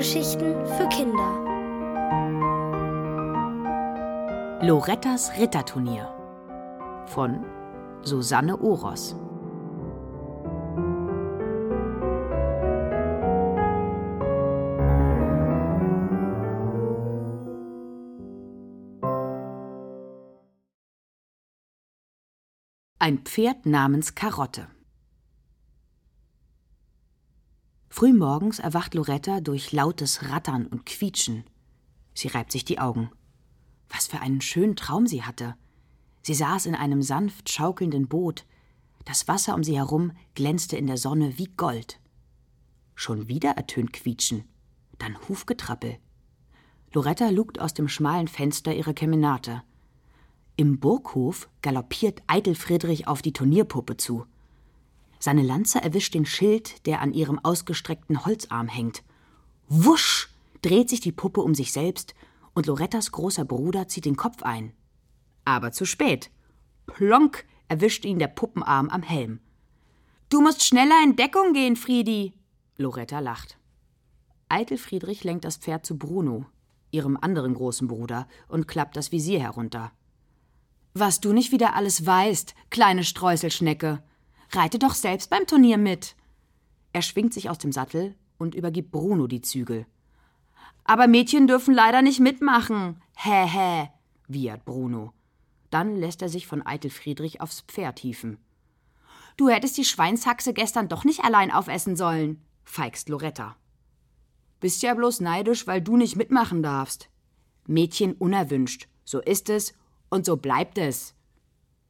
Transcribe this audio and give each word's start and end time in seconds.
Hörgeschichten 0.00 0.54
für 0.64 0.88
Kinder. 0.88 1.30
Lorettas 4.62 5.30
Ritterturnier 5.36 6.08
von 7.04 7.44
Susanne 8.00 8.56
Oros. 8.58 9.14
Ein 22.98 23.18
Pferd 23.18 23.66
namens 23.66 24.14
Karotte. 24.14 24.66
Frühmorgens 27.92 28.60
erwacht 28.60 28.94
Loretta 28.94 29.40
durch 29.40 29.72
lautes 29.72 30.30
Rattern 30.30 30.66
und 30.66 30.86
Quietschen. 30.86 31.44
Sie 32.14 32.28
reibt 32.28 32.52
sich 32.52 32.64
die 32.64 32.78
Augen. 32.78 33.10
Was 33.88 34.06
für 34.06 34.20
einen 34.20 34.40
schönen 34.40 34.76
Traum 34.76 35.08
sie 35.08 35.24
hatte. 35.24 35.56
Sie 36.22 36.34
saß 36.34 36.66
in 36.66 36.76
einem 36.76 37.02
sanft 37.02 37.50
schaukelnden 37.50 38.06
Boot. 38.06 38.46
Das 39.04 39.26
Wasser 39.26 39.56
um 39.56 39.64
sie 39.64 39.76
herum 39.76 40.12
glänzte 40.34 40.76
in 40.76 40.86
der 40.86 40.98
Sonne 40.98 41.36
wie 41.36 41.48
Gold. 41.56 41.98
Schon 42.94 43.26
wieder 43.26 43.50
ertönt 43.50 43.92
Quietschen, 43.92 44.44
dann 44.98 45.18
Hufgetrappel. 45.28 45.98
Loretta 46.92 47.30
lugt 47.30 47.60
aus 47.60 47.74
dem 47.74 47.88
schmalen 47.88 48.28
Fenster 48.28 48.74
ihrer 48.74 48.94
Kemenate. 48.94 49.62
Im 50.56 50.78
Burghof 50.78 51.48
galoppiert 51.62 52.22
Eitel 52.28 52.54
Friedrich 52.54 53.08
auf 53.08 53.20
die 53.20 53.32
Turnierpuppe 53.32 53.96
zu. 53.96 54.26
Seine 55.20 55.42
Lanze 55.42 55.82
erwischt 55.82 56.14
den 56.14 56.24
Schild, 56.24 56.86
der 56.86 57.02
an 57.02 57.12
ihrem 57.12 57.38
ausgestreckten 57.38 58.24
Holzarm 58.24 58.68
hängt. 58.68 59.04
Wusch 59.68 60.30
dreht 60.62 60.88
sich 60.88 61.00
die 61.00 61.12
Puppe 61.12 61.42
um 61.42 61.54
sich 61.54 61.72
selbst 61.72 62.14
und 62.54 62.66
Lorettas 62.66 63.12
großer 63.12 63.44
Bruder 63.44 63.86
zieht 63.86 64.06
den 64.06 64.16
Kopf 64.16 64.42
ein. 64.42 64.72
Aber 65.44 65.72
zu 65.72 65.84
spät. 65.84 66.30
Plonk 66.86 67.44
erwischt 67.68 68.04
ihn 68.04 68.18
der 68.18 68.28
Puppenarm 68.28 68.88
am 68.88 69.02
Helm. 69.02 69.40
Du 70.30 70.40
musst 70.40 70.64
schneller 70.64 70.98
in 71.04 71.16
Deckung 71.16 71.52
gehen, 71.52 71.76
Friedi. 71.76 72.32
Loretta 72.78 73.20
lacht. 73.20 73.58
Eitel 74.48 74.78
Friedrich 74.78 75.22
lenkt 75.22 75.44
das 75.44 75.58
Pferd 75.58 75.84
zu 75.84 75.98
Bruno, 75.98 76.46
ihrem 76.90 77.16
anderen 77.20 77.54
großen 77.54 77.88
Bruder, 77.88 78.26
und 78.48 78.66
klappt 78.66 78.96
das 78.96 79.12
Visier 79.12 79.40
herunter. 79.40 79.92
Was 80.94 81.20
du 81.20 81.32
nicht 81.32 81.52
wieder 81.52 81.74
alles 81.74 82.06
weißt, 82.06 82.54
kleine 82.70 83.04
Streuselschnecke, 83.04 84.02
Reite 84.52 84.78
doch 84.78 84.94
selbst 84.94 85.30
beim 85.30 85.46
Turnier 85.46 85.78
mit. 85.78 86.16
Er 86.92 87.02
schwingt 87.02 87.32
sich 87.32 87.48
aus 87.48 87.58
dem 87.58 87.72
Sattel 87.72 88.16
und 88.38 88.54
übergibt 88.54 88.90
Bruno 88.90 89.26
die 89.26 89.42
Zügel. 89.42 89.86
Aber 90.84 91.06
Mädchen 91.06 91.46
dürfen 91.46 91.72
leider 91.72 92.02
nicht 92.02 92.20
mitmachen. 92.20 93.00
Hä, 93.16 93.46
hä, 93.46 93.90
wiehert 94.26 94.64
Bruno. 94.64 95.12
Dann 95.70 95.94
lässt 95.94 96.20
er 96.20 96.28
sich 96.28 96.48
von 96.48 96.66
Eitel 96.66 96.90
Friedrich 96.90 97.40
aufs 97.40 97.60
Pferd 97.60 98.00
hieven. 98.00 98.38
Du 99.36 99.48
hättest 99.48 99.76
die 99.78 99.84
Schweinshaxe 99.84 100.52
gestern 100.52 100.88
doch 100.88 101.04
nicht 101.04 101.24
allein 101.24 101.52
aufessen 101.52 101.96
sollen, 101.96 102.42
feigst 102.64 103.08
Loretta. 103.08 103.56
Bist 104.58 104.82
ja 104.82 104.94
bloß 104.94 105.20
neidisch, 105.20 105.66
weil 105.66 105.80
du 105.80 105.96
nicht 105.96 106.16
mitmachen 106.16 106.62
darfst. 106.62 107.08
Mädchen 107.66 108.14
unerwünscht. 108.14 108.88
So 109.04 109.20
ist 109.20 109.48
es 109.48 109.74
und 110.08 110.26
so 110.26 110.36
bleibt 110.36 110.76
es. 110.76 111.14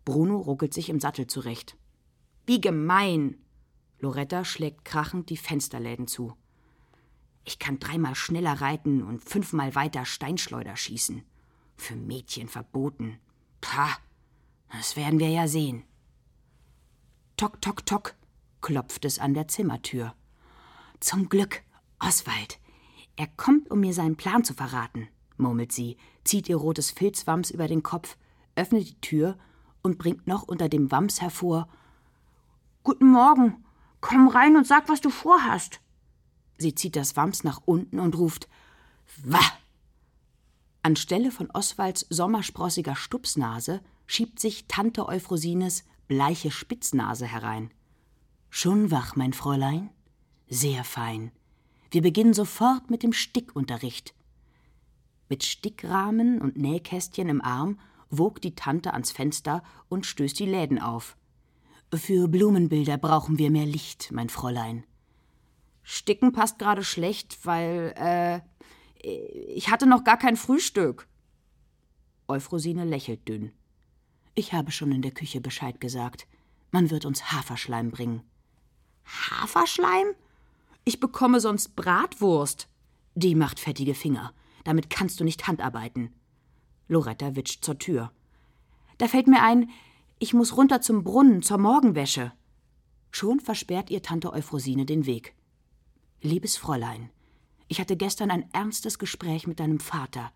Bruno 0.04 0.38
ruckelt 0.38 0.74
sich 0.74 0.88
im 0.88 1.00
Sattel 1.00 1.26
zurecht. 1.26 1.76
Wie 2.46 2.60
gemein! 2.60 3.36
Loretta 4.00 4.44
schlägt 4.44 4.84
krachend 4.84 5.30
die 5.30 5.36
Fensterläden 5.36 6.06
zu. 6.06 6.34
Ich 7.44 7.58
kann 7.58 7.78
dreimal 7.78 8.14
schneller 8.14 8.60
reiten 8.60 9.02
und 9.02 9.22
fünfmal 9.22 9.74
weiter 9.74 10.04
Steinschleuder 10.04 10.76
schießen. 10.76 11.22
Für 11.76 11.96
Mädchen 11.96 12.48
verboten. 12.48 13.18
Pah, 13.60 13.90
das 14.72 14.96
werden 14.96 15.18
wir 15.18 15.30
ja 15.30 15.48
sehen. 15.48 15.84
Tok, 17.36 17.60
tok, 17.60 17.86
tok, 17.86 18.14
klopft 18.60 19.04
es 19.04 19.18
an 19.18 19.34
der 19.34 19.48
Zimmertür. 19.48 20.14
Zum 21.00 21.28
Glück, 21.28 21.62
Oswald. 21.98 22.58
Er 23.16 23.26
kommt, 23.26 23.70
um 23.70 23.80
mir 23.80 23.94
seinen 23.94 24.16
Plan 24.16 24.44
zu 24.44 24.54
verraten, 24.54 25.08
murmelt 25.36 25.72
sie, 25.72 25.96
zieht 26.24 26.48
ihr 26.48 26.56
rotes 26.56 26.90
Filzwams 26.90 27.50
über 27.50 27.68
den 27.68 27.82
Kopf, 27.82 28.16
öffnet 28.56 28.88
die 28.88 29.00
Tür 29.00 29.38
und 29.82 29.98
bringt 29.98 30.26
noch 30.26 30.42
unter 30.42 30.68
dem 30.68 30.90
Wams 30.90 31.20
hervor 31.20 31.68
Guten 32.90 33.12
Morgen. 33.12 33.64
Komm 34.00 34.26
rein 34.26 34.56
und 34.56 34.66
sag, 34.66 34.88
was 34.88 35.00
du 35.00 35.10
vorhast. 35.10 35.80
Sie 36.58 36.74
zieht 36.74 36.96
das 36.96 37.14
Wams 37.14 37.44
nach 37.44 37.60
unten 37.64 38.00
und 38.00 38.18
ruft 38.18 38.48
Wah! 39.22 39.38
Anstelle 40.82 41.30
von 41.30 41.48
Oswalds 41.52 42.04
sommersprossiger 42.10 42.96
Stupsnase 42.96 43.80
schiebt 44.08 44.40
sich 44.40 44.66
Tante 44.66 45.06
Euphrosines 45.06 45.84
bleiche 46.08 46.50
Spitznase 46.50 47.26
herein. 47.26 47.70
Schon 48.48 48.90
wach, 48.90 49.14
mein 49.14 49.34
Fräulein? 49.34 49.90
Sehr 50.48 50.82
fein. 50.82 51.30
Wir 51.92 52.02
beginnen 52.02 52.34
sofort 52.34 52.90
mit 52.90 53.04
dem 53.04 53.12
Stickunterricht. 53.12 54.14
Mit 55.28 55.44
Stickrahmen 55.44 56.40
und 56.40 56.56
Nähkästchen 56.56 57.28
im 57.28 57.40
Arm 57.40 57.78
wog 58.10 58.40
die 58.40 58.56
Tante 58.56 58.94
ans 58.94 59.12
Fenster 59.12 59.62
und 59.88 60.06
stößt 60.06 60.40
die 60.40 60.46
Läden 60.46 60.80
auf. 60.80 61.16
Für 61.92 62.28
Blumenbilder 62.28 62.98
brauchen 62.98 63.38
wir 63.38 63.50
mehr 63.50 63.66
Licht, 63.66 64.12
mein 64.12 64.28
Fräulein. 64.28 64.84
Sticken 65.82 66.32
passt 66.32 66.58
gerade 66.58 66.84
schlecht, 66.84 67.44
weil, 67.44 67.94
äh, 67.96 68.40
ich 69.02 69.70
hatte 69.70 69.86
noch 69.86 70.04
gar 70.04 70.16
kein 70.16 70.36
Frühstück. 70.36 71.08
Euphrosine 72.28 72.84
lächelt 72.84 73.28
dünn. 73.28 73.52
Ich 74.34 74.52
habe 74.52 74.70
schon 74.70 74.92
in 74.92 75.02
der 75.02 75.10
Küche 75.10 75.40
Bescheid 75.40 75.80
gesagt. 75.80 76.28
Man 76.70 76.90
wird 76.90 77.04
uns 77.04 77.32
Haferschleim 77.32 77.90
bringen. 77.90 78.22
Haferschleim? 79.04 80.14
Ich 80.84 81.00
bekomme 81.00 81.40
sonst 81.40 81.74
Bratwurst. 81.74 82.68
Die 83.16 83.34
macht 83.34 83.58
fettige 83.58 83.94
Finger. 83.94 84.32
Damit 84.62 84.90
kannst 84.90 85.18
du 85.18 85.24
nicht 85.24 85.48
handarbeiten. 85.48 86.14
Loretta 86.86 87.34
witscht 87.34 87.64
zur 87.64 87.78
Tür. 87.78 88.12
Da 88.98 89.08
fällt 89.08 89.26
mir 89.26 89.42
ein, 89.42 89.70
ich 90.20 90.34
muss 90.34 90.56
runter 90.56 90.82
zum 90.82 91.02
Brunnen, 91.02 91.42
zur 91.42 91.58
Morgenwäsche. 91.58 92.32
Schon 93.10 93.40
versperrt 93.40 93.90
ihr 93.90 94.02
Tante 94.02 94.32
Euphrosine 94.32 94.84
den 94.84 95.06
Weg. 95.06 95.34
Liebes 96.20 96.58
Fräulein, 96.58 97.10
ich 97.68 97.80
hatte 97.80 97.96
gestern 97.96 98.30
ein 98.30 98.52
ernstes 98.52 98.98
Gespräch 98.98 99.46
mit 99.46 99.60
deinem 99.60 99.80
Vater. 99.80 100.30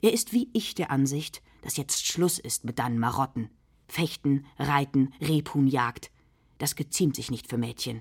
Er 0.00 0.14
ist 0.14 0.32
wie 0.32 0.48
ich 0.54 0.74
der 0.74 0.90
Ansicht, 0.90 1.42
dass 1.60 1.76
jetzt 1.76 2.06
Schluss 2.06 2.38
ist 2.38 2.64
mit 2.64 2.78
deinen 2.78 2.98
Marotten. 2.98 3.50
Fechten, 3.88 4.46
Reiten, 4.58 5.12
Rebhuhnjagd. 5.20 6.10
Das 6.56 6.74
geziemt 6.74 7.14
sich 7.14 7.30
nicht 7.30 7.46
für 7.46 7.58
Mädchen. 7.58 8.00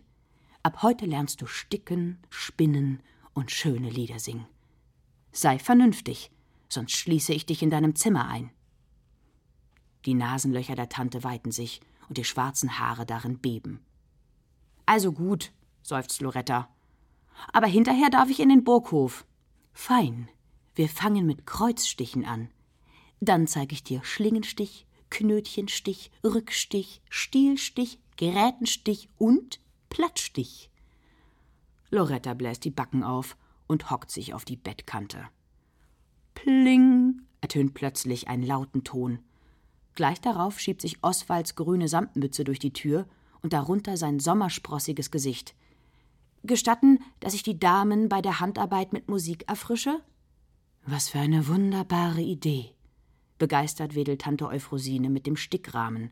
Ab 0.64 0.84
heute 0.84 1.06
lernst 1.06 1.42
du 1.42 1.48
sticken, 1.48 2.18
spinnen 2.30 3.02
und 3.34 3.52
schöne 3.52 3.90
Lieder 3.90 4.20
singen. 4.20 4.48
Sei 5.34 5.60
vernünftig, 5.60 6.32
sonst 6.70 6.94
schließe 6.94 7.34
ich 7.34 7.46
dich 7.46 7.62
in 7.62 7.70
deinem 7.70 7.96
Zimmer 7.96 8.30
ein. 8.30 8.52
Die 10.06 10.14
Nasenlöcher 10.14 10.76
der 10.76 10.90
Tante 10.90 11.24
weiten 11.24 11.52
sich 11.52 11.82
und 12.08 12.18
die 12.18 12.24
schwarzen 12.24 12.80
Haare 12.80 13.06
darin 13.06 13.40
beben. 13.40 13.80
Also 14.86 15.12
gut, 15.12 15.52
seufzt 15.82 16.22
Loretta. 16.22 16.70
Aber 17.52 17.68
hinterher 17.68 18.10
darf 18.10 18.30
ich 18.30 18.40
in 18.40 18.50
den 18.50 18.64
Burghof. 18.64 19.26
Fein. 19.74 20.30
Wir 20.76 20.90
fangen 20.90 21.26
mit 21.26 21.46
Kreuzstichen 21.46 22.26
an. 22.26 22.50
Dann 23.20 23.48
zeige 23.48 23.74
ich 23.74 23.84
dir 23.84 24.04
Schlingenstich, 24.04 24.86
Knötchenstich, 25.10 26.12
Rückstich, 26.24 27.02
Stielstich, 27.10 28.00
Gerätenstich 28.18 29.10
und 29.18 29.60
Plattstich. 29.90 30.70
Loretta 31.90 32.34
bläst 32.34 32.66
die 32.66 32.72
Backen 32.72 33.04
auf 33.04 33.38
und 33.68 33.90
hockt 33.90 34.12
sich 34.12 34.34
auf 34.34 34.46
die 34.46 34.58
Bettkante. 34.58 35.28
Pling 36.34 37.22
ertönt 37.42 37.74
plötzlich 37.74 38.28
ein 38.28 38.44
lauten 38.44 38.84
Ton. 38.84 39.20
Gleich 39.96 40.20
darauf 40.20 40.60
schiebt 40.60 40.82
sich 40.82 41.04
Oswalds 41.04 41.56
grüne 41.56 41.88
Samtmütze 41.88 42.44
durch 42.44 42.60
die 42.60 42.74
Tür 42.74 43.08
und 43.42 43.54
darunter 43.54 43.98
sein 43.98 44.20
sommersprossiges 44.20 45.10
Gesicht. 45.10 45.56
Gestatten, 46.44 47.00
dass 47.22 47.34
ich 47.34 47.44
die 47.44 47.60
Damen 47.60 48.10
bei 48.10 48.22
der 48.22 48.40
Handarbeit 48.40 48.94
mit 48.94 49.10
Musik 49.10 49.46
erfrische? 49.48 50.02
Was 50.86 51.10
für 51.10 51.20
eine 51.20 51.48
wunderbare 51.48 52.22
Idee. 52.22 52.72
Begeistert 53.38 53.96
wedelt 53.96 54.22
Tante 54.22 54.48
Euphrosine 54.48 55.10
mit 55.10 55.26
dem 55.26 55.36
Stickrahmen. 55.36 56.12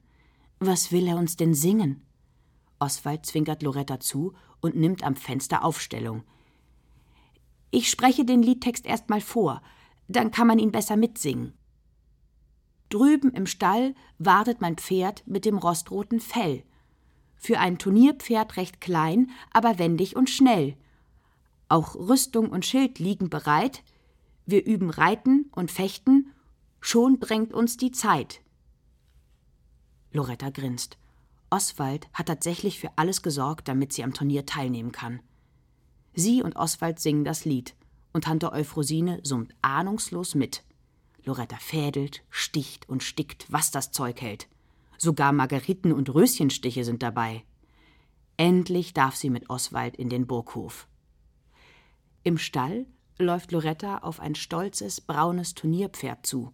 Was 0.59 0.91
will 0.91 1.07
er 1.07 1.17
uns 1.17 1.35
denn 1.35 1.53
singen? 1.53 2.01
Oswald 2.79 3.25
zwinkert 3.25 3.63
Loretta 3.63 3.99
zu 3.99 4.33
und 4.61 4.75
nimmt 4.75 5.03
am 5.03 5.15
Fenster 5.15 5.63
Aufstellung. 5.63 6.23
Ich 7.69 7.89
spreche 7.89 8.25
den 8.25 8.41
Liedtext 8.41 8.85
erst 8.85 9.09
mal 9.09 9.21
vor, 9.21 9.61
dann 10.07 10.31
kann 10.31 10.47
man 10.47 10.59
ihn 10.59 10.71
besser 10.71 10.95
mitsingen. 10.95 11.53
Drüben 12.93 13.31
im 13.31 13.47
Stall 13.47 13.95
wartet 14.19 14.61
mein 14.61 14.77
Pferd 14.77 15.23
mit 15.25 15.45
dem 15.45 15.57
rostroten 15.57 16.19
Fell. 16.19 16.61
Für 17.35 17.57
ein 17.57 17.79
Turnierpferd 17.79 18.55
recht 18.55 18.81
klein, 18.81 19.31
aber 19.51 19.79
wendig 19.79 20.15
und 20.15 20.29
schnell. 20.29 20.77
Auch 21.69 21.95
Rüstung 21.95 22.49
und 22.49 22.67
Schild 22.67 22.99
liegen 22.99 23.31
bereit. 23.31 23.83
Wir 24.45 24.63
üben 24.63 24.91
Reiten 24.91 25.49
und 25.55 25.71
Fechten. 25.71 26.33
Schon 26.81 27.19
drängt 27.19 27.51
uns 27.51 27.77
die 27.77 27.91
Zeit. 27.91 28.41
Loretta 30.11 30.51
grinst. 30.51 30.99
Oswald 31.49 32.07
hat 32.13 32.27
tatsächlich 32.27 32.79
für 32.79 32.91
alles 32.95 33.23
gesorgt, 33.23 33.67
damit 33.67 33.91
sie 33.91 34.03
am 34.03 34.13
Turnier 34.13 34.45
teilnehmen 34.45 34.91
kann. 34.91 35.19
Sie 36.13 36.43
und 36.43 36.55
Oswald 36.55 36.99
singen 36.99 37.23
das 37.23 37.43
Lied 37.43 37.73
und 38.11 38.25
Tante 38.25 38.51
Euphrosine 38.51 39.19
summt 39.23 39.55
ahnungslos 39.63 40.35
mit. 40.35 40.63
Loretta 41.25 41.57
fädelt, 41.57 42.23
sticht 42.29 42.87
und 42.89 43.03
stickt, 43.03 43.45
was 43.49 43.71
das 43.71 43.91
Zeug 43.91 44.21
hält. 44.21 44.47
Sogar 44.97 45.31
Margeriten 45.31 45.91
und 45.91 46.13
Röschenstiche 46.13 46.83
sind 46.83 47.03
dabei. 47.03 47.43
Endlich 48.37 48.93
darf 48.93 49.15
sie 49.15 49.29
mit 49.29 49.49
Oswald 49.49 49.95
in 49.95 50.09
den 50.09 50.27
Burghof. 50.27 50.87
Im 52.23 52.37
Stall 52.37 52.85
läuft 53.19 53.51
Loretta 53.51 53.99
auf 53.99 54.19
ein 54.19 54.35
stolzes, 54.35 55.01
braunes 55.01 55.53
Turnierpferd 55.53 56.25
zu. 56.25 56.51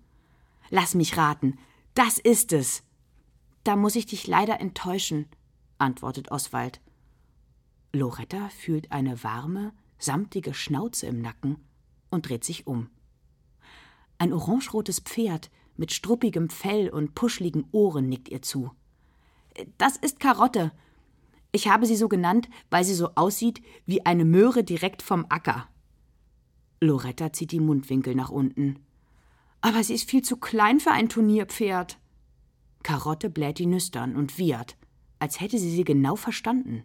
Lass 0.70 0.96
mich 0.96 1.18
raten, 1.18 1.58
das 1.94 2.18
ist 2.18 2.54
es. 2.54 2.84
Da 3.64 3.76
muss 3.76 3.96
ich 3.96 4.06
dich 4.06 4.28
leider 4.28 4.60
enttäuschen, 4.60 5.28
antwortet 5.78 6.32
Oswald. 6.32 6.82
Loretta 7.94 8.50
fühlt 8.50 8.92
eine 8.92 9.24
warme, 9.24 9.74
samtige 9.98 10.54
Schnauze 10.54 11.08
im 11.08 11.22
Nacken 11.22 11.58
und 12.10 12.30
dreht 12.30 12.44
sich 12.44 12.68
um. 12.68 12.90
Ein 14.20 14.34
orangerotes 14.34 15.00
Pferd 15.00 15.50
mit 15.78 15.94
struppigem 15.94 16.50
Fell 16.50 16.90
und 16.90 17.16
puschligen 17.16 17.66
Ohren 17.72 18.10
nickt 18.10 18.30
ihr 18.30 18.42
zu. 18.42 18.72
Das 19.78 19.96
ist 19.96 20.20
Karotte. 20.20 20.74
Ich 21.54 21.70
habe 21.70 21.86
sie 21.86 21.96
so 21.96 22.10
genannt, 22.10 22.50
weil 22.70 22.84
sie 22.84 22.94
so 22.94 23.12
aussieht 23.16 23.64
wie 23.86 24.06
eine 24.06 24.26
Möhre 24.26 24.64
direkt 24.64 25.02
vom 25.02 25.26
Acker. 25.30 25.68
Loretta 26.82 27.32
zieht 27.34 27.54
die 27.54 27.62
Mundwinkel 27.62 28.14
nach 28.14 28.30
unten. 28.30 28.80
Aber 29.62 29.84
sie 29.84 29.94
ist 29.94 30.10
viel 30.10 30.22
zu 30.22 30.38
klein 30.38 30.80
für 30.80 30.92
ein 30.92 31.10
Turnierpferd. 31.10 31.98
Karotte 32.84 33.30
bläht 33.30 33.58
die 33.58 33.66
Nüstern 33.66 34.16
und 34.16 34.38
wiehert, 34.38 34.78
als 35.18 35.40
hätte 35.40 35.58
sie 35.58 35.72
sie 35.72 35.84
genau 35.84 36.16
verstanden. 36.16 36.84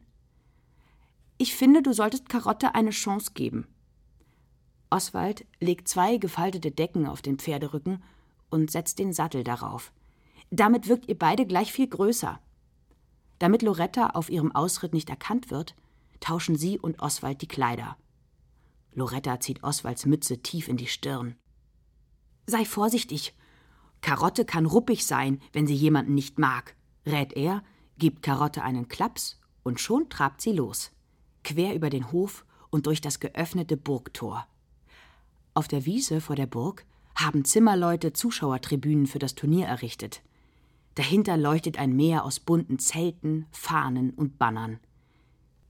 Ich 1.36 1.54
finde, 1.54 1.82
du 1.82 1.92
solltest 1.92 2.28
Karotte 2.28 2.74
eine 2.76 2.90
Chance 2.90 3.32
geben. 3.34 3.66
Oswald 4.94 5.44
legt 5.58 5.88
zwei 5.88 6.18
gefaltete 6.18 6.70
Decken 6.70 7.06
auf 7.06 7.20
den 7.20 7.38
Pferderücken 7.38 8.00
und 8.48 8.70
setzt 8.70 9.00
den 9.00 9.12
Sattel 9.12 9.42
darauf. 9.42 9.92
Damit 10.50 10.86
wirkt 10.86 11.08
ihr 11.08 11.18
beide 11.18 11.46
gleich 11.46 11.72
viel 11.72 11.88
größer. 11.88 12.38
Damit 13.40 13.62
Loretta 13.62 14.10
auf 14.10 14.30
ihrem 14.30 14.54
Ausritt 14.54 14.94
nicht 14.94 15.10
erkannt 15.10 15.50
wird, 15.50 15.74
tauschen 16.20 16.56
sie 16.56 16.78
und 16.78 17.00
Oswald 17.00 17.42
die 17.42 17.48
Kleider. 17.48 17.96
Loretta 18.92 19.40
zieht 19.40 19.64
Oswalds 19.64 20.06
Mütze 20.06 20.42
tief 20.42 20.68
in 20.68 20.76
die 20.76 20.86
Stirn. 20.86 21.34
Sei 22.46 22.64
vorsichtig. 22.64 23.34
Karotte 24.00 24.44
kann 24.44 24.64
ruppig 24.64 25.04
sein, 25.06 25.40
wenn 25.52 25.66
sie 25.66 25.74
jemanden 25.74 26.14
nicht 26.14 26.38
mag, 26.38 26.76
rät 27.04 27.32
er, 27.32 27.64
gibt 27.98 28.22
Karotte 28.22 28.62
einen 28.62 28.86
Klaps 28.86 29.40
und 29.64 29.80
schon 29.80 30.08
trabt 30.08 30.40
sie 30.40 30.52
los 30.52 30.92
quer 31.44 31.74
über 31.74 31.90
den 31.90 32.10
Hof 32.10 32.44
und 32.70 32.86
durch 32.86 33.00
das 33.00 33.20
geöffnete 33.20 33.76
Burgtor. 33.76 34.48
Auf 35.54 35.68
der 35.68 35.86
Wiese 35.86 36.20
vor 36.20 36.34
der 36.34 36.46
Burg 36.46 36.84
haben 37.14 37.44
Zimmerleute 37.44 38.12
Zuschauertribünen 38.12 39.06
für 39.06 39.20
das 39.20 39.36
Turnier 39.36 39.66
errichtet. 39.68 40.20
Dahinter 40.96 41.36
leuchtet 41.36 41.78
ein 41.78 41.94
Meer 41.94 42.24
aus 42.24 42.40
bunten 42.40 42.80
Zelten, 42.80 43.46
Fahnen 43.52 44.10
und 44.10 44.36
Bannern. 44.36 44.80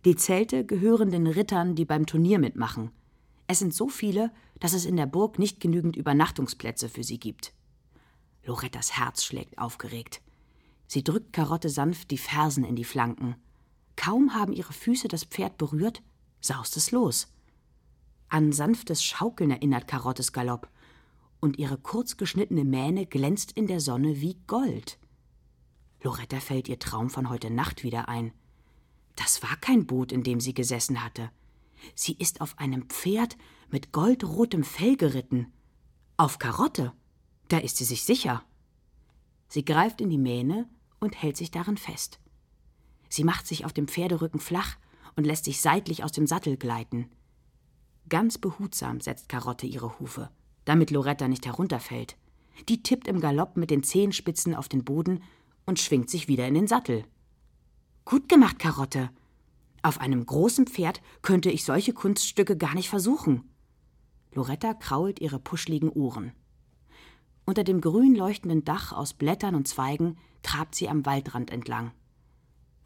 Die 0.06 0.16
Zelte 0.16 0.64
gehören 0.64 1.10
den 1.10 1.26
Rittern, 1.26 1.75
die 1.75 1.84
beim 1.84 2.06
Turnier 2.06 2.38
mitmachen. 2.38 2.90
Es 3.46 3.58
sind 3.58 3.75
so 3.75 3.88
viele, 3.88 4.32
dass 4.58 4.72
es 4.72 4.86
in 4.86 4.96
der 4.96 5.06
Burg 5.06 5.38
nicht 5.38 5.60
genügend 5.60 5.96
Übernachtungsplätze 5.96 6.88
für 6.88 7.04
sie 7.04 7.20
gibt. 7.20 7.52
Lorettas 8.44 8.96
Herz 8.96 9.22
schlägt 9.22 9.58
aufgeregt. 9.58 10.22
Sie 10.87 11.04
drückt 11.04 11.34
Karotte 11.34 11.69
sanft 11.69 12.10
die 12.10 12.19
Fersen 12.19 12.64
in 12.64 12.76
die 12.76 12.84
Flanken. 12.84 13.37
Kaum 13.96 14.34
haben 14.34 14.54
ihre 14.54 14.72
Füße 14.72 15.08
das 15.08 15.25
Pferd 15.25 15.58
berührt, 15.58 16.02
saust 16.40 16.76
es 16.76 16.90
los. 16.90 17.33
An 18.34 18.50
sanftes 18.50 19.04
Schaukeln 19.04 19.52
erinnert 19.52 19.86
Karottes 19.86 20.32
Galopp, 20.32 20.69
und 21.38 21.56
ihre 21.56 21.78
kurz 21.78 22.16
geschnittene 22.16 22.64
Mähne 22.64 23.06
glänzt 23.06 23.52
in 23.52 23.69
der 23.69 23.78
Sonne 23.78 24.20
wie 24.20 24.36
Gold. 24.48 24.98
Loretta 26.02 26.40
fällt 26.40 26.69
ihr 26.69 26.81
Traum 26.81 27.10
von 27.10 27.31
heute 27.31 27.48
Nacht 27.48 27.84
wieder 27.84 28.08
ein. 28.08 28.32
Das 29.14 29.40
war 29.44 29.54
kein 29.58 29.86
Boot, 29.86 30.10
in 30.10 30.25
dem 30.25 30.40
sie 30.40 30.52
gesessen 30.52 31.04
hatte. 31.04 31.31
Sie 31.94 32.14
ist 32.14 32.40
auf 32.40 32.58
einem 32.58 32.88
Pferd 32.88 33.36
mit 33.70 33.92
goldrotem 33.92 34.64
Fell 34.64 34.96
geritten. 34.96 35.52
Auf 36.16 36.40
Karotte. 36.40 36.92
Da 37.46 37.58
ist 37.58 37.76
sie 37.76 37.84
sich 37.84 38.02
sicher. 38.02 38.42
Sie 39.46 39.64
greift 39.64 40.00
in 40.00 40.10
die 40.10 40.19
Mähne 40.19 40.69
und 40.98 41.22
hält 41.22 41.37
sich 41.37 41.52
darin 41.52 41.76
fest. 41.76 42.19
Sie 43.08 43.22
macht 43.22 43.46
sich 43.46 43.64
auf 43.64 43.72
dem 43.72 43.87
Pferderücken 43.87 44.40
flach 44.40 44.76
und 45.14 45.22
lässt 45.22 45.44
sich 45.44 45.60
seitlich 45.60 46.02
aus 46.02 46.10
dem 46.10 46.26
Sattel 46.26 46.56
gleiten. 46.56 47.12
Ganz 48.08 48.38
behutsam 48.38 49.00
setzt 49.00 49.28
Karotte 49.28 49.66
ihre 49.66 49.98
Hufe, 49.98 50.30
damit 50.64 50.90
Loretta 50.90 51.28
nicht 51.28 51.46
herunterfällt. 51.46 52.16
Die 52.68 52.82
tippt 52.82 53.08
im 53.08 53.20
Galopp 53.20 53.56
mit 53.56 53.70
den 53.70 53.82
Zehenspitzen 53.82 54.54
auf 54.54 54.68
den 54.68 54.84
Boden 54.84 55.22
und 55.66 55.80
schwingt 55.80 56.10
sich 56.10 56.28
wieder 56.28 56.46
in 56.46 56.54
den 56.54 56.66
Sattel. 56.66 57.04
Gut 58.04 58.28
gemacht, 58.28 58.58
Karotte. 58.58 59.10
Auf 59.82 60.00
einem 60.00 60.24
großen 60.24 60.66
Pferd 60.66 61.00
könnte 61.22 61.50
ich 61.50 61.64
solche 61.64 61.92
Kunststücke 61.92 62.56
gar 62.56 62.74
nicht 62.74 62.88
versuchen. 62.88 63.50
Loretta 64.32 64.74
krault 64.74 65.20
ihre 65.20 65.38
puschligen 65.38 65.88
Ohren. 65.88 66.32
Unter 67.46 67.64
dem 67.64 67.80
grün 67.80 68.14
leuchtenden 68.14 68.64
Dach 68.64 68.92
aus 68.92 69.14
Blättern 69.14 69.54
und 69.54 69.68
Zweigen 69.68 70.16
trabt 70.42 70.74
sie 70.74 70.88
am 70.88 71.04
Waldrand 71.06 71.50
entlang. 71.50 71.92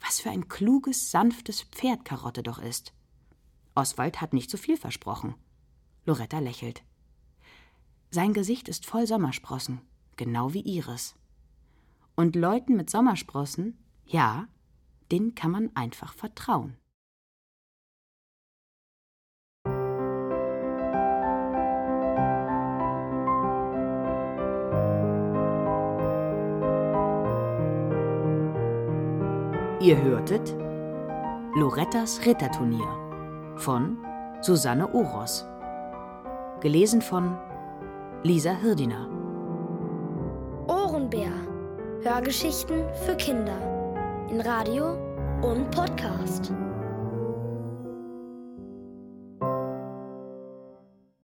Was 0.00 0.20
für 0.20 0.30
ein 0.30 0.48
kluges, 0.48 1.10
sanftes 1.10 1.62
Pferd 1.62 2.04
Karotte 2.04 2.42
doch 2.42 2.58
ist. 2.58 2.92
Oswald 3.78 4.20
hat 4.20 4.32
nicht 4.32 4.50
zu 4.50 4.56
viel 4.56 4.76
versprochen. 4.76 5.36
Loretta 6.04 6.40
lächelt. 6.40 6.82
Sein 8.10 8.32
Gesicht 8.32 8.68
ist 8.68 8.84
voll 8.84 9.06
Sommersprossen, 9.06 9.80
genau 10.16 10.52
wie 10.52 10.62
ihres. 10.62 11.14
Und 12.16 12.34
Leuten 12.34 12.74
mit 12.74 12.90
Sommersprossen, 12.90 13.78
ja, 14.04 14.48
denen 15.12 15.36
kann 15.36 15.52
man 15.52 15.70
einfach 15.76 16.12
vertrauen. 16.12 16.76
Ihr 29.80 30.02
hörtet 30.02 30.50
Lorettas 31.54 32.26
Ritterturnier 32.26 33.07
von 33.58 33.98
Susanne 34.40 34.92
Oros. 34.94 35.44
Gelesen 36.60 37.02
von 37.02 37.36
Lisa 38.22 38.52
Hirdiner. 38.52 39.08
Ohrenbär. 40.66 41.30
Hörgeschichten 42.02 42.84
für 43.04 43.16
Kinder. 43.16 43.58
In 44.30 44.40
Radio 44.40 44.92
und 45.42 45.70
Podcast. 45.70 46.52